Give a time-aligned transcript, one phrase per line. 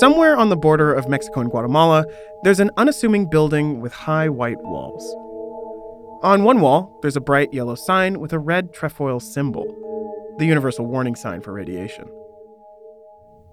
[0.00, 2.04] Somewhere on the border of Mexico and Guatemala,
[2.44, 5.04] there's an unassuming building with high white walls.
[6.22, 9.64] On one wall, there's a bright yellow sign with a red trefoil symbol,
[10.38, 12.06] the universal warning sign for radiation.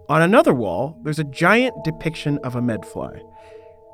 [0.09, 3.21] On another wall, there's a giant depiction of a medfly,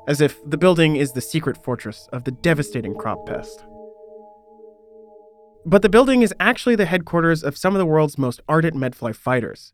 [0.08, 3.64] as if the building is the secret fortress of the devastating crop pest.
[5.64, 9.14] But the building is actually the headquarters of some of the world's most ardent medfly
[9.14, 9.72] fighters,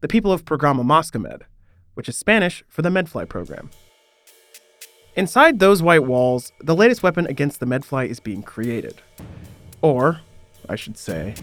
[0.00, 1.42] the people of Programa Moscamed,
[1.94, 3.70] which is Spanish for the medfly program.
[5.16, 9.02] Inside those white walls, the latest weapon against the medfly is being created.
[9.82, 10.20] Or,
[10.68, 11.34] I should say,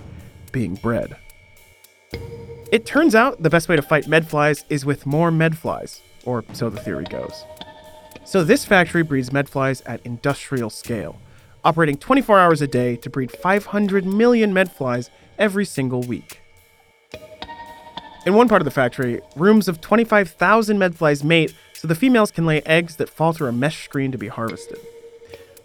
[0.52, 1.18] being bred.
[2.72, 6.70] It turns out the best way to fight medflies is with more medflies, or so
[6.70, 7.44] the theory goes.
[8.26, 11.20] So this factory breeds medflies at industrial scale,
[11.64, 16.42] operating 24 hours a day to breed 500 million medflies every single week.
[18.27, 22.45] In one part of the factory, rooms of 25,000 medflies mate so the females can
[22.45, 24.78] lay eggs that fall through a mesh screen to be harvested.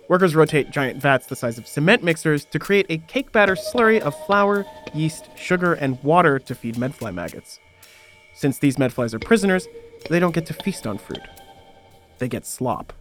[0.07, 3.99] Workers rotate giant vats the size of cement mixers to create a cake batter slurry
[3.99, 7.59] of flour, yeast, sugar, and water to feed medfly maggots.
[8.33, 9.67] Since these medflies are prisoners,
[10.09, 11.27] they don't get to feast on fruit.
[12.19, 12.93] They get slop.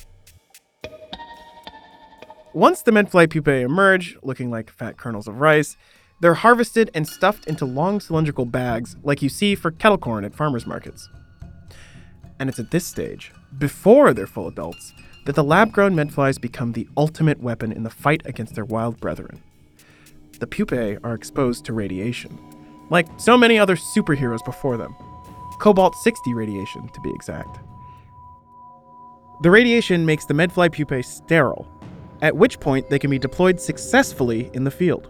[2.54, 5.78] Once the medfly pupae emerge, looking like fat kernels of rice,
[6.22, 10.36] they're harvested and stuffed into long cylindrical bags like you see for kettle corn at
[10.36, 11.10] farmers markets.
[12.40, 14.94] And it's at this stage, before they're full adults,
[15.26, 19.00] that the lab grown medflies become the ultimate weapon in the fight against their wild
[19.00, 19.42] brethren.
[20.40, 22.38] The pupae are exposed to radiation,
[22.90, 24.96] like so many other superheroes before them.
[25.60, 27.60] Cobalt 60 radiation, to be exact.
[29.42, 31.68] The radiation makes the medfly pupae sterile,
[32.22, 35.10] at which point they can be deployed successfully in the field.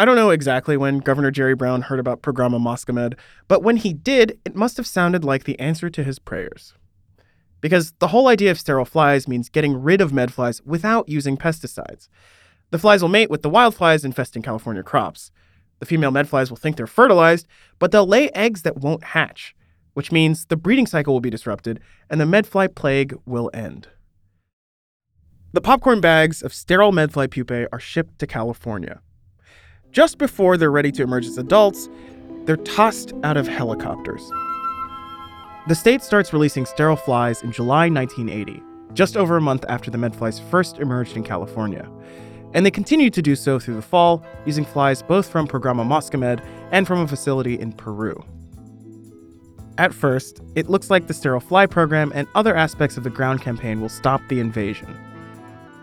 [0.00, 3.18] I don't know exactly when Governor Jerry Brown heard about Programa Moscamed,
[3.48, 6.74] but when he did, it must have sounded like the answer to his prayers.
[7.60, 12.06] Because the whole idea of sterile flies means getting rid of medflies without using pesticides.
[12.70, 15.32] The flies will mate with the wildflies infesting California crops.
[15.80, 17.48] The female medflies will think they're fertilized,
[17.80, 19.56] but they'll lay eggs that won't hatch,
[19.94, 23.88] which means the breeding cycle will be disrupted and the medfly plague will end.
[25.52, 29.00] The popcorn bags of sterile medfly pupae are shipped to California.
[29.92, 31.88] Just before they're ready to emerge as adults,
[32.44, 34.30] they're tossed out of helicopters.
[35.66, 38.62] The state starts releasing sterile flies in July 1980,
[38.92, 41.90] just over a month after the medflies first emerged in California.
[42.54, 46.42] And they continue to do so through the fall, using flies both from Programa Moscamed
[46.70, 48.22] and from a facility in Peru.
[49.78, 53.42] At first, it looks like the sterile fly program and other aspects of the ground
[53.42, 54.98] campaign will stop the invasion.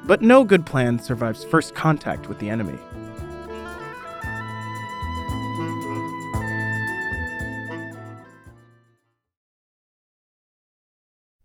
[0.04, 2.78] But no good plan survives first contact with the enemy.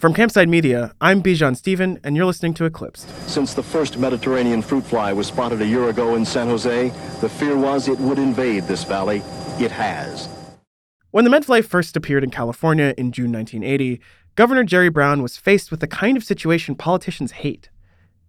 [0.00, 3.06] From Campside Media, I'm Bijan Stephen, and you're listening to Eclipsed.
[3.28, 6.88] Since the first Mediterranean fruit fly was spotted a year ago in San Jose,
[7.20, 9.18] the fear was it would invade this valley.
[9.58, 10.26] It has.
[11.10, 14.00] When the medfly first appeared in California in June 1980,
[14.36, 17.68] Governor Jerry Brown was faced with the kind of situation politicians hate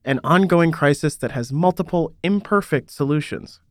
[0.04, 3.62] an ongoing crisis that has multiple imperfect solutions.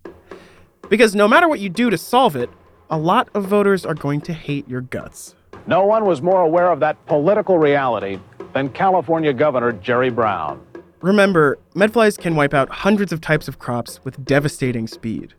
[0.88, 2.48] Because no matter what you do to solve it,
[2.88, 5.34] a lot of voters are going to hate your guts.
[5.66, 8.18] No one was more aware of that political reality
[8.52, 10.64] than California Governor Jerry Brown.
[11.00, 15.34] Remember, medflies can wipe out hundreds of types of crops with devastating speed.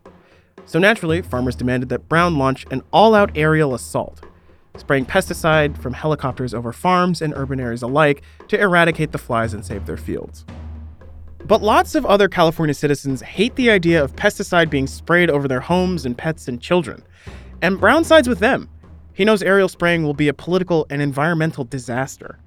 [0.65, 4.23] So naturally, farmers demanded that Brown launch an all out aerial assault,
[4.77, 9.65] spraying pesticide from helicopters over farms and urban areas alike to eradicate the flies and
[9.65, 10.45] save their fields.
[11.45, 15.59] But lots of other California citizens hate the idea of pesticide being sprayed over their
[15.59, 17.03] homes and pets and children.
[17.61, 18.69] And Brown sides with them.
[19.13, 22.39] He knows aerial spraying will be a political and environmental disaster.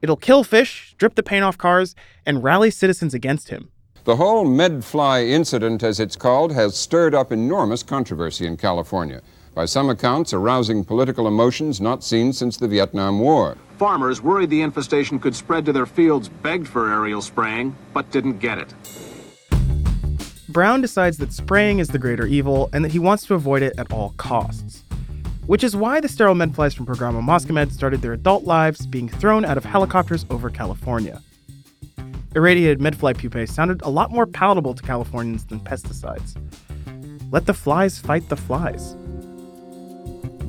[0.00, 3.70] It'll kill fish, strip the paint off cars, and rally citizens against him.
[4.04, 9.20] The whole medfly incident, as it's called, has stirred up enormous controversy in California.
[9.54, 13.56] By some accounts, arousing political emotions not seen since the Vietnam War.
[13.76, 18.38] Farmers worried the infestation could spread to their fields begged for aerial spraying, but didn't
[18.38, 18.72] get it.
[20.48, 23.74] Brown decides that spraying is the greater evil and that he wants to avoid it
[23.78, 24.84] at all costs.
[25.48, 29.46] Which is why the sterile medflies from Programa Moscamed started their adult lives being thrown
[29.46, 31.22] out of helicopters over California.
[32.36, 36.36] Irradiated medfly pupae sounded a lot more palatable to Californians than pesticides.
[37.32, 38.92] Let the flies fight the flies.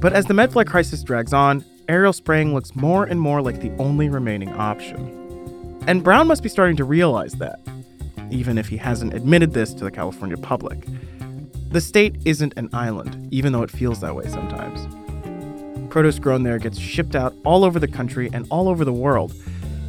[0.02, 3.72] But as the medfly crisis drags on, aerial spraying looks more and more like the
[3.78, 5.82] only remaining option.
[5.88, 7.62] And Brown must be starting to realize that,
[8.32, 10.86] even if he hasn't admitted this to the California public.
[11.72, 14.88] The state isn't an island, even though it feels that way sometimes.
[15.92, 19.36] Produce grown there gets shipped out all over the country and all over the world,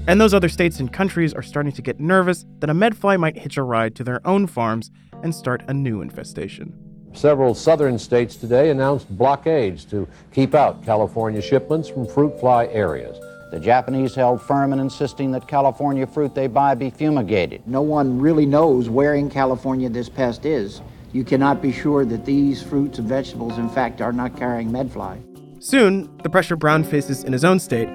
[0.06, 3.38] and those other states and countries are starting to get nervous that a medfly might
[3.38, 4.90] hitch a ride to their own farms
[5.22, 6.74] and start a new infestation.
[7.14, 13.18] Several southern states today announced blockades to keep out California shipments from fruit fly areas.
[13.52, 17.66] The Japanese held firm in insisting that California fruit they buy be fumigated.
[17.66, 20.82] No one really knows where in California this pest is.
[21.12, 25.20] You cannot be sure that these fruits and vegetables, in fact, are not carrying medfly.
[25.62, 27.88] Soon, the pressure Brown faces in his own state,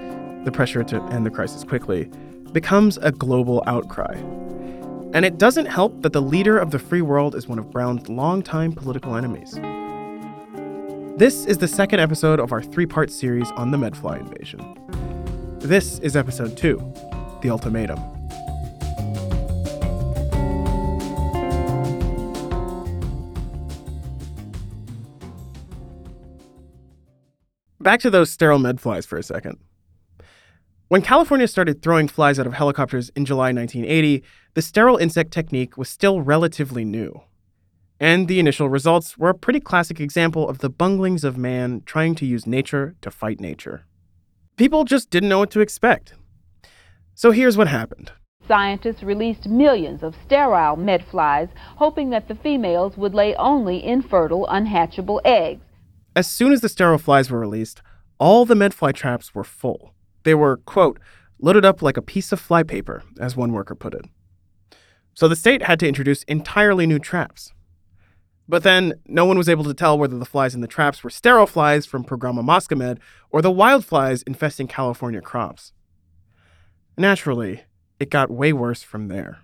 [0.43, 2.09] the pressure to end the crisis quickly,
[2.51, 4.15] becomes a global outcry.
[5.13, 8.09] And it doesn't help that the leader of the free world is one of Brown's
[8.09, 9.53] longtime political enemies.
[11.17, 14.77] This is the second episode of our three part series on the Medfly invasion.
[15.59, 16.93] This is episode two
[17.41, 18.14] The Ultimatum.
[27.85, 29.59] Back to those sterile medflies for a second.
[30.87, 34.23] When California started throwing flies out of helicopters in July 1980,
[34.55, 37.21] the sterile insect technique was still relatively new.
[37.99, 42.15] And the initial results were a pretty classic example of the bunglings of man trying
[42.15, 43.85] to use nature to fight nature.
[44.57, 46.15] People just didn't know what to expect.
[47.13, 48.13] So here's what happened.
[48.47, 55.21] Scientists released millions of sterile medflies, hoping that the females would lay only infertile, unhatchable
[55.23, 55.64] eggs.
[56.15, 57.81] As soon as the sterile flies were released,
[58.19, 59.93] all the medfly traps were full.
[60.23, 60.97] They were, quote,
[61.39, 64.05] loaded up like a piece of flypaper, as one worker put it.
[65.13, 67.51] So the state had to introduce entirely new traps.
[68.47, 71.09] But then, no one was able to tell whether the flies in the traps were
[71.09, 75.73] sterile flies from Programa Moscamed or the wild flies infesting California crops.
[76.97, 77.63] Naturally,
[77.99, 79.39] it got way worse from there.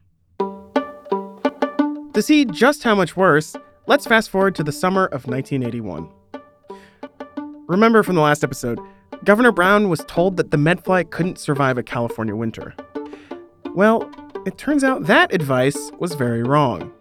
[2.14, 3.56] To see just how much worse,
[3.88, 6.10] let's fast forward to the summer of 1981.
[7.72, 8.82] Remember from the last episode,
[9.24, 12.76] Governor Brown was told that the medfly couldn't survive a California winter.
[13.74, 14.12] Well,
[14.46, 16.92] it turns out that advice was very wrong.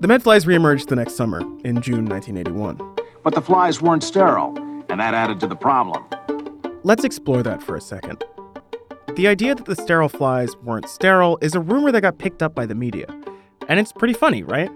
[0.00, 2.96] The medflies reemerged the next summer, in June 1981.
[3.24, 4.54] But the flies weren't sterile,
[4.90, 6.04] and that added to the problem.
[6.82, 8.22] Let's explore that for a second.
[9.16, 12.54] The idea that the sterile flies weren't sterile is a rumor that got picked up
[12.54, 13.06] by the media.
[13.70, 14.70] And it's pretty funny, right?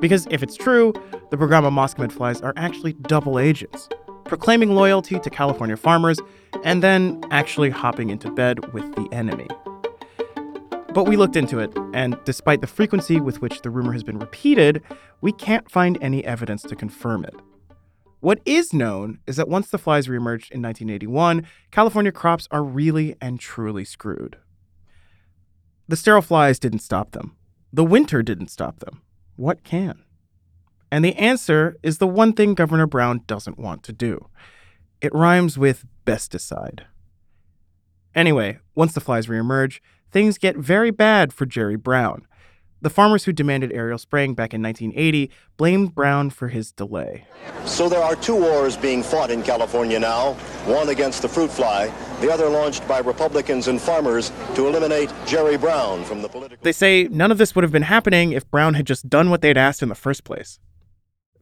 [0.00, 0.92] Because if it's true,
[1.30, 3.88] the Programa Moscamed flies are actually double agents
[4.32, 6.18] proclaiming loyalty to California farmers,
[6.64, 9.46] and then actually hopping into bed with the enemy.
[10.94, 14.18] But we looked into it, and despite the frequency with which the rumor has been
[14.18, 14.82] repeated,
[15.20, 17.34] we can't find any evidence to confirm it.
[18.20, 23.14] What is known is that once the flies reemerged in 1981, California crops are really
[23.20, 24.38] and truly screwed.
[25.88, 27.36] The sterile flies didn't stop them.
[27.70, 29.02] The winter didn't stop them.
[29.36, 30.04] What can?
[30.92, 34.28] And the answer is the one thing Governor Brown doesn't want to do.
[35.00, 36.80] It rhymes with pesticide.
[38.14, 39.80] Anyway, once the flies reemerge,
[40.10, 42.26] things get very bad for Jerry Brown.
[42.82, 47.26] The farmers who demanded aerial spraying back in 1980 blamed Brown for his delay.
[47.64, 50.34] So there are two wars being fought in California now,
[50.66, 55.56] one against the fruit fly, the other launched by Republicans and farmers to eliminate Jerry
[55.56, 56.62] Brown from the political.
[56.62, 59.40] They say none of this would have been happening if Brown had just done what
[59.40, 60.58] they'd asked in the first place.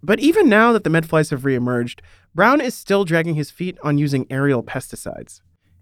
[0.03, 2.01] But even now that the medflies have reemerged,
[2.35, 5.41] Brown is still dragging his feet on using aerial pesticides.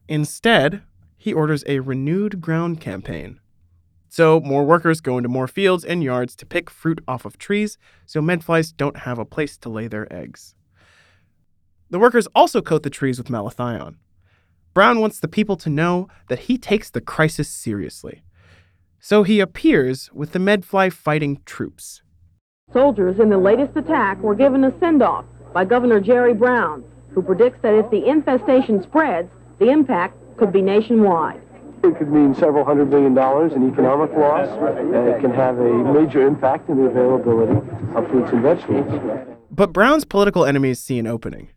[0.09, 0.83] Instead,
[1.17, 3.41] he orders a renewed ground campaign.
[4.09, 7.77] So, more workers go into more fields and yards to pick fruit off of trees
[8.07, 10.55] so medflies don't have a place to lay their eggs.
[11.91, 13.97] The workers also coat the trees with malathion.
[14.75, 18.23] Brown wants the people to know that he takes the crisis seriously.
[19.01, 22.03] So he appears with the medfly fighting troops.
[22.73, 27.23] Soldiers in the latest attack were given a send off by Governor Jerry Brown, who
[27.23, 31.41] predicts that if the infestation spreads, the impact could be nationwide.
[31.83, 34.49] It could mean several hundred million dollars in economic loss,
[34.79, 37.57] and it can have a major impact in the availability
[37.97, 39.27] of fruits and vegetables.
[39.51, 41.49] But Brown's political enemies see an opening.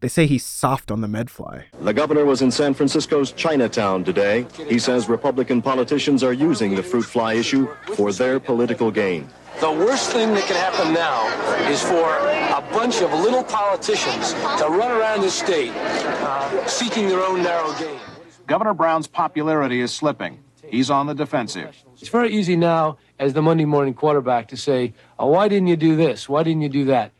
[0.00, 1.64] They say he's soft on the medfly.
[1.80, 4.46] The governor was in San Francisco's Chinatown today.
[4.66, 9.28] He says Republican politicians are using the fruit fly issue for their political gain.
[9.60, 11.28] The worst thing that can happen now
[11.68, 17.20] is for a bunch of little politicians to run around the state uh, seeking their
[17.20, 18.00] own narrow gain.
[18.46, 20.42] Governor Brown's popularity is slipping.
[20.64, 21.76] He's on the defensive.
[22.00, 25.76] It's very easy now, as the Monday morning quarterback, to say, oh, why didn't you
[25.76, 26.26] do this?
[26.26, 27.12] Why didn't you do that?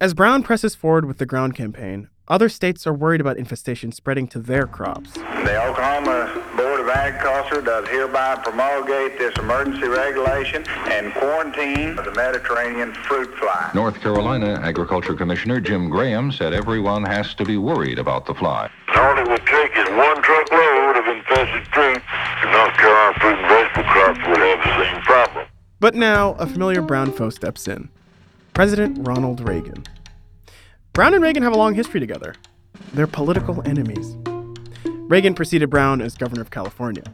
[0.00, 4.28] As Brown presses forward with the ground campaign, other states are worried about infestation spreading
[4.28, 5.12] to their crops.
[5.14, 6.04] The Oklahoma
[6.34, 6.43] Board
[6.94, 13.70] of Agriculture does hereby promulgate this emergency regulation and quarantine the Mediterranean fruit fly.
[13.74, 18.70] North Carolina Agriculture Commissioner Jim Graham said everyone has to be worried about the fly.
[18.94, 22.00] All it would take is one truckload of infested fruit,
[22.42, 25.46] and North Carolina fruit and vegetable crops would have the same problem.
[25.80, 27.88] But now, a familiar Brown foe steps in
[28.54, 29.84] President Ronald Reagan.
[30.92, 32.34] Brown and Reagan have a long history together.
[32.92, 34.16] They're political enemies.
[35.06, 37.04] Reagan preceded Brown as governor of California.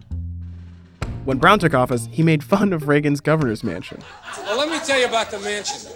[1.24, 4.00] When Brown took office, he made fun of Reagan's governor's mansion.
[4.38, 5.90] Well, let me tell you about the mansion.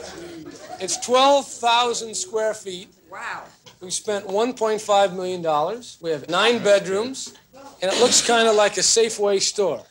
[0.80, 2.88] It's 12,000 square feet.
[3.10, 3.44] Wow.
[3.80, 5.82] We spent $1.5 million.
[6.00, 7.34] We have nine bedrooms,
[7.80, 9.84] and it looks kind of like a Safeway store.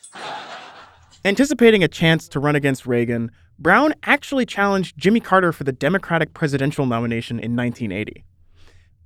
[1.24, 6.34] Anticipating a chance to run against Reagan, Brown actually challenged Jimmy Carter for the Democratic
[6.34, 8.26] presidential nomination in 1980,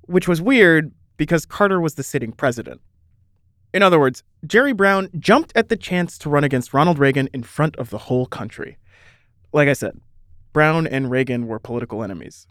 [0.07, 2.81] which was weird because Carter was the sitting president.
[3.73, 7.43] In other words, Jerry Brown jumped at the chance to run against Ronald Reagan in
[7.43, 8.77] front of the whole country.
[9.53, 9.99] Like I said,
[10.53, 12.47] Brown and Reagan were political enemies.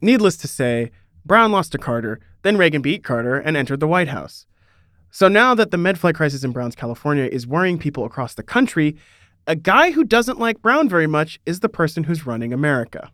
[0.00, 0.90] Needless to say,
[1.24, 4.46] Brown lost to Carter, then Reagan beat Carter and entered the White House.
[5.10, 8.96] So now that the medfly crisis in Brown's California is worrying people across the country,
[9.46, 13.10] a guy who doesn't like Brown very much is the person who's running America.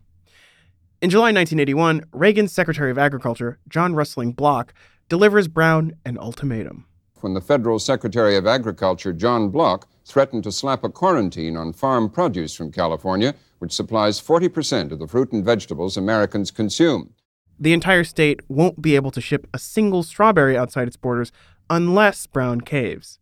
[1.01, 4.73] In July 1981, Reagan's Secretary of Agriculture, John Russell Block,
[5.13, 6.87] delivers Brown an ultimatum.
[7.21, 12.09] When the federal Secretary of Agriculture, John Block, threatened to slap a quarantine on farm
[12.09, 17.13] produce from California, which supplies 40% of the fruit and vegetables Americans consume.
[17.59, 21.31] The entire state won't be able to ship a single strawberry outside its borders
[21.69, 23.19] unless Brown caves.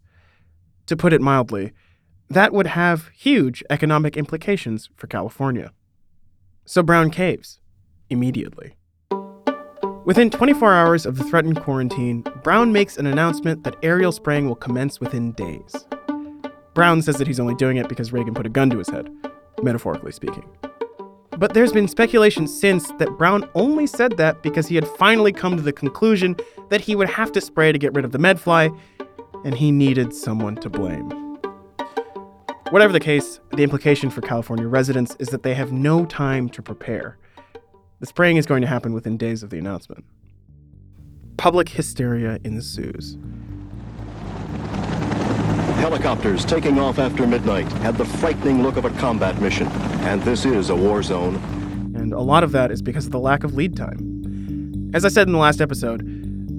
[0.85, 1.73] To put it mildly,
[2.29, 5.73] that would have huge economic implications for California.
[6.63, 7.59] So Brown caves
[8.09, 8.77] immediately.
[10.03, 14.55] Within 24 hours of the threatened quarantine, Brown makes an announcement that aerial spraying will
[14.55, 15.85] commence within days.
[16.73, 19.11] Brown says that he's only doing it because Reagan put a gun to his head,
[19.61, 20.49] metaphorically speaking.
[21.37, 25.55] But there's been speculation since that Brown only said that because he had finally come
[25.55, 26.35] to the conclusion
[26.69, 28.75] that he would have to spray to get rid of the medfly,
[29.45, 31.09] and he needed someone to blame.
[32.71, 36.63] Whatever the case, the implication for California residents is that they have no time to
[36.63, 37.19] prepare.
[38.01, 40.03] The spraying is going to happen within days of the announcement.
[41.37, 43.15] Public hysteria ensues.
[45.75, 49.67] Helicopters taking off after midnight had the frightening look of a combat mission,
[50.01, 51.35] and this is a war zone.
[51.95, 54.89] And a lot of that is because of the lack of lead time.
[54.95, 56.01] As I said in the last episode,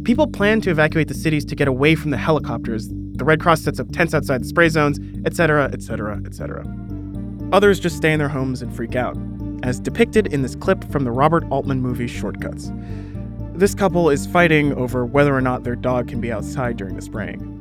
[0.04, 2.88] people plan to evacuate the cities to get away from the helicopters.
[2.88, 6.64] The Red Cross sets up tents outside the spray zones, etc., etc., etc.
[7.52, 9.16] Others just stay in their homes and freak out,
[9.62, 12.70] as depicted in this clip from the Robert Altman movie Short Cuts.
[13.54, 17.02] This couple is fighting over whether or not their dog can be outside during the
[17.02, 17.58] spraying.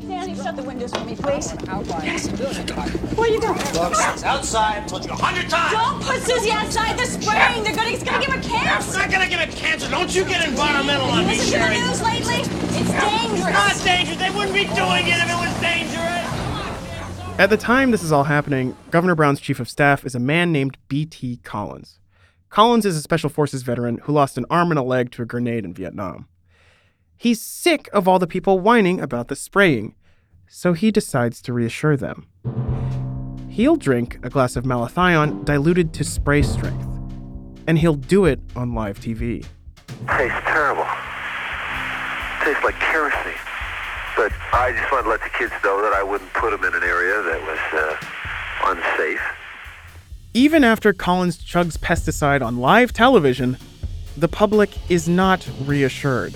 [0.00, 1.52] Can you shut the windows for me, please?
[2.02, 2.70] Yes, I'm doing it.
[3.16, 3.58] Where are you going?
[4.24, 4.82] outside.
[4.82, 5.72] I told you a hundred times.
[5.72, 7.62] Don't put Susie outside the spraying.
[7.62, 8.88] They're gonna, it's gonna give her cancer.
[8.88, 9.90] It's not gonna give her cancer.
[9.90, 12.40] Don't you get environmental on you me, listen to the news lately?
[12.40, 13.40] It's dangerous.
[13.40, 14.18] It's not dangerous.
[14.18, 16.23] They wouldn't be doing it if it was dangerous.
[17.36, 20.52] At the time this is all happening, Governor Brown's chief of staff is a man
[20.52, 21.40] named B.T.
[21.42, 21.98] Collins.
[22.48, 25.26] Collins is a Special Forces veteran who lost an arm and a leg to a
[25.26, 26.28] grenade in Vietnam.
[27.16, 29.96] He's sick of all the people whining about the spraying,
[30.46, 32.28] so he decides to reassure them.
[33.48, 36.86] He'll drink a glass of malathion diluted to spray strength,
[37.66, 39.44] and he'll do it on live TV.
[40.06, 40.86] Tastes terrible.
[42.44, 43.53] Tastes like kerosene.
[44.16, 46.74] But I just wanted to let the kids know that I wouldn't put them in
[46.74, 49.20] an area that was uh, unsafe.
[50.34, 53.56] Even after Collins chugs pesticide on live television,
[54.16, 56.34] the public is not reassured.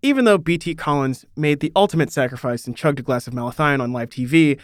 [0.00, 3.92] Even though BT Collins made the ultimate sacrifice and chugged a glass of malathion on
[3.92, 4.58] live TV,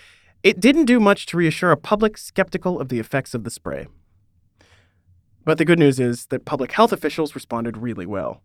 [0.45, 3.89] it didn't do much to reassure a public skeptical of the effects of the spray.
[5.45, 8.43] But the good news is that public health officials responded really well.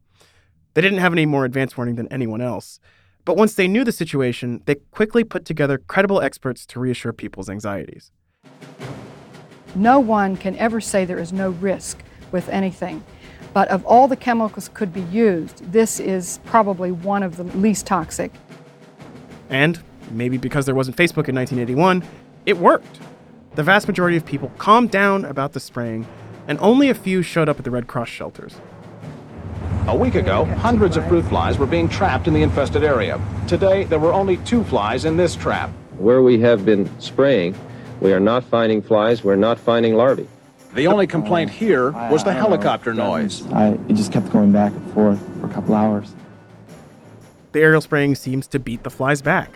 [0.73, 2.79] They didn't have any more advance warning than anyone else,
[3.25, 7.47] But once they knew the situation, they quickly put together credible experts to reassure people's
[7.47, 8.11] anxieties.
[9.75, 12.01] No one can ever say there is no risk
[12.31, 13.03] with anything.
[13.53, 17.85] But of all the chemicals could be used, this is probably one of the least
[17.85, 18.31] toxic.
[19.49, 19.79] And
[20.11, 22.03] maybe because there wasn't Facebook in 1981,
[22.45, 22.99] it worked.
[23.55, 26.07] The vast majority of people calmed down about the spraying,
[26.47, 28.55] and only a few showed up at the Red Cross shelters.
[29.87, 33.19] A week ago, hundreds of fruit flies were being trapped in the infested area.
[33.47, 35.71] Today, there were only two flies in this trap.
[35.97, 37.55] Where we have been spraying,
[37.99, 40.27] we are not finding flies, we're not finding larvae.
[40.75, 43.45] The only complaint here was the helicopter noise.
[43.47, 46.13] I, it just kept going back and forth for a couple hours.
[47.51, 49.51] The aerial spraying seems to beat the flies back.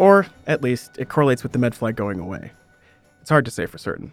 [0.00, 2.52] Or, at least, it correlates with the medfly going away.
[3.20, 4.12] It's hard to say for certain.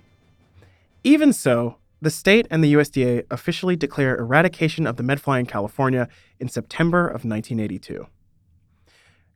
[1.05, 6.09] Even so, the state and the USDA officially declare eradication of the medfly in California
[6.41, 8.05] in September of 1982.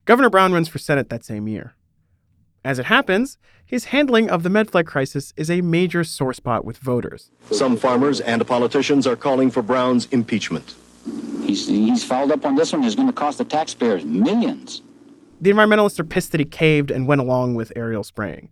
[0.04, 1.74] Governor Brown runs for Senate that same year.
[2.66, 6.80] As it happens, his handling of the medfly crisis is a major sore spot with
[6.80, 7.32] voters.
[7.50, 10.76] Some farmers and politicians are calling for Brown's impeachment.
[11.46, 12.84] He's, he's followed up on this one.
[12.84, 14.82] It's going to cost the taxpayers millions.
[15.42, 18.50] The environmentalists are pissed that he caved and went along with aerial spraying.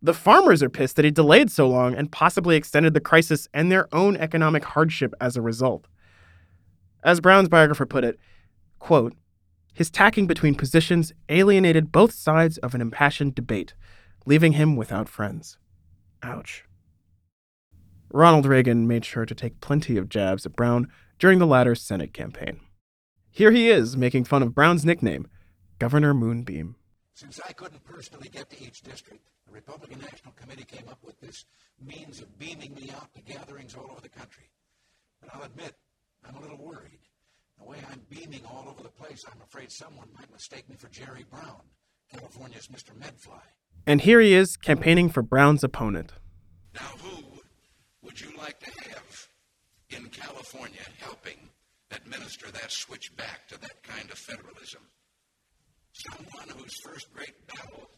[0.00, 3.70] The farmers are pissed that he delayed so long and possibly extended the crisis and
[3.70, 5.86] their own economic hardship as a result.
[7.02, 8.18] As Brown's biographer put it,
[8.78, 9.14] quote,
[9.74, 13.74] his tacking between positions alienated both sides of an impassioned debate,
[14.24, 15.58] leaving him without friends.
[16.22, 16.64] Ouch.
[18.10, 20.86] Ronald Reagan made sure to take plenty of jabs at Brown
[21.18, 22.60] during the latter's Senate campaign.
[23.30, 25.26] Here he is making fun of Brown's nickname,
[25.84, 26.76] Governor Moonbeam.
[27.12, 31.20] Since I couldn't personally get to each district, the Republican National Committee came up with
[31.20, 31.44] this
[31.78, 34.44] means of beaming me out to gatherings all over the country.
[35.20, 35.74] But I'll admit,
[36.26, 37.00] I'm a little worried.
[37.58, 40.88] The way I'm beaming all over the place, I'm afraid someone might mistake me for
[40.88, 41.60] Jerry Brown,
[42.10, 42.98] California's Mr.
[42.98, 43.42] Medfly.
[43.86, 46.14] And here he is campaigning for Brown's opponent.
[46.74, 47.24] Now, who
[48.00, 49.28] would you like to have
[49.90, 51.50] in California helping
[51.90, 54.80] administer that switch back to that kind of federalism?
[55.94, 57.88] Someone whose first great battle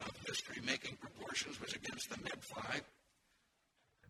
[0.00, 2.80] of history making proportions was against the Medfly.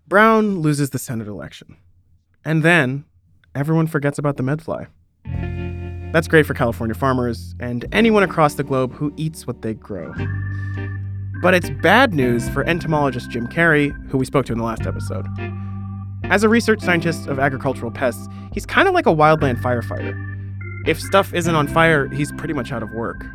[0.06, 1.78] Brown loses the Senate election.
[2.44, 3.04] And then
[3.56, 4.86] everyone forgets about the medfly.
[6.12, 10.14] That's great for California farmers and anyone across the globe who eats what they grow.
[11.42, 14.86] But it's bad news for entomologist Jim Carey, who we spoke to in the last
[14.86, 15.26] episode.
[16.24, 20.27] As a research scientist of agricultural pests, he's kind of like a wildland firefighter.
[20.88, 23.26] If stuff isn't on fire, he's pretty much out of work.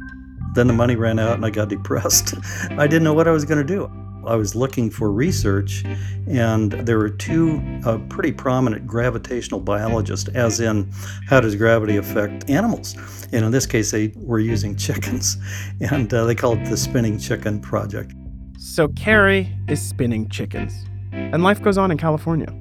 [0.56, 2.34] Then the money ran out and I got depressed.
[2.72, 3.92] I didn't know what I was going to do.
[4.26, 5.84] I was looking for research,
[6.28, 10.90] and there were two uh, pretty prominent gravitational biologists, as in
[11.28, 12.96] how does gravity affect animals?
[13.32, 15.38] And in this case, they were using chickens,
[15.80, 18.14] and uh, they called it the Spinning Chicken Project.
[18.58, 20.74] So Carey is spinning chickens,
[21.12, 22.52] and life goes on in California.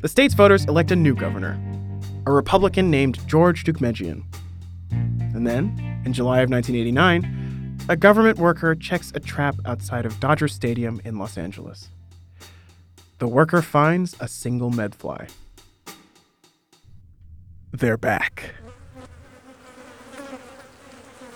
[0.00, 1.60] The state's voters elect a new governor,
[2.28, 4.22] a Republican named George Deukmejian.
[4.90, 10.46] And then, in July of 1989, a government worker checks a trap outside of Dodger
[10.46, 11.88] Stadium in Los Angeles.
[13.16, 15.30] The worker finds a single medfly.
[17.72, 18.50] They're back.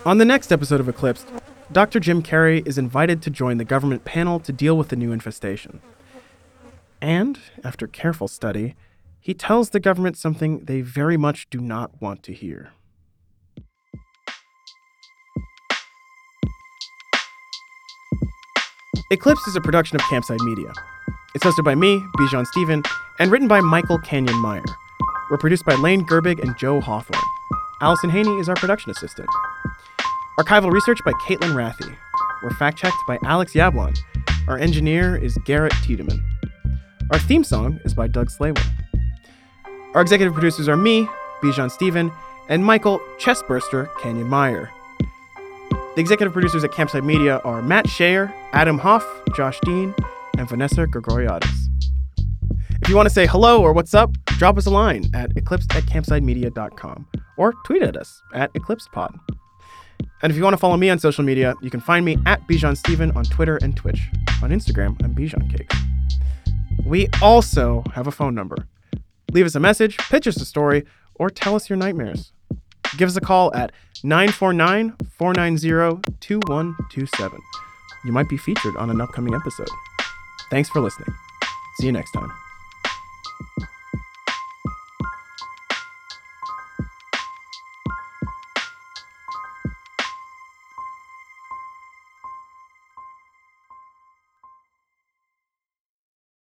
[0.05, 1.27] On the next episode of Eclipsed,
[1.71, 1.99] Dr.
[1.99, 5.81] Jim Carey is invited to join the government panel to deal with the new infestation.
[7.01, 8.75] And, after careful study,
[9.23, 12.73] he tells the government something they very much do not want to hear.
[19.11, 20.73] Eclipse is a production of Campside Media.
[21.35, 22.83] It's hosted by me, Bijan Stephen,
[23.19, 24.63] and written by Michael Canyon Meyer.
[25.31, 27.21] We're produced by Lane Gerbig and Joe Hawthorne.
[27.81, 29.29] Allison Haney is our production assistant.
[30.37, 31.95] Archival research by Caitlin Rathy.
[32.43, 33.97] We're fact checked by Alex Yablon.
[34.49, 36.21] Our engineer is Garrett Tiedemann.
[37.11, 38.72] Our theme song is by Doug Slaywin.
[39.93, 41.07] Our executive producers are me,
[41.41, 42.11] Bijan Stephen,
[42.49, 44.71] and Michael Chestburster Canyon Meyer.
[44.99, 49.93] The executive producers at Campside Media are Matt Shaer, Adam Hoff, Josh Dean,
[50.39, 51.67] and Vanessa Grigoriadis.
[52.81, 55.75] If you want to say hello or what's up, drop us a line at eclipsed
[55.75, 59.15] at campsidemedia.com or tweet at us at eclipsepod.
[60.23, 62.47] And if you want to follow me on social media, you can find me at
[62.47, 64.09] Bijan Stephen on Twitter and Twitch.
[64.41, 65.71] On Instagram, I'm Bijan Cake.
[66.83, 68.67] We also have a phone number.
[69.33, 72.31] Leave us a message, pitch us a story, or tell us your nightmares.
[72.97, 73.71] Give us a call at
[74.03, 77.39] 949 490 2127.
[78.05, 79.69] You might be featured on an upcoming episode.
[80.51, 81.13] Thanks for listening.
[81.77, 82.31] See you next time.